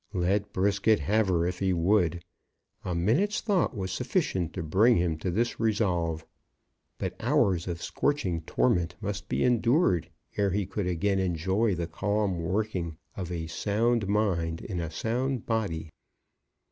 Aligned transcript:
Let 0.13 0.51
Brisket 0.51 0.99
have 1.01 1.27
her 1.27 1.45
if 1.45 1.59
he 1.59 1.73
would. 1.73 2.23
A 2.83 2.95
minute's 2.95 3.39
thought 3.39 3.77
was 3.77 3.91
sufficient 3.91 4.51
to 4.53 4.63
bring 4.63 4.97
him 4.97 5.15
to 5.19 5.29
this 5.29 5.59
resolve. 5.59 6.25
But 6.97 7.13
hours 7.19 7.67
of 7.67 7.83
scorching 7.83 8.41
torment 8.41 8.95
must 8.99 9.29
be 9.29 9.43
endured 9.43 10.09
ere 10.37 10.49
he 10.49 10.65
could 10.65 10.87
again 10.87 11.19
enjoy 11.19 11.75
the 11.75 11.85
calm 11.85 12.39
working 12.41 12.97
of 13.15 13.31
a 13.31 13.45
sound 13.45 14.07
mind 14.07 14.61
in 14.61 14.79
a 14.79 14.89
sound 14.89 15.45
body. 15.45 15.91